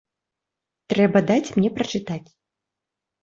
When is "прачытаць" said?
1.77-2.29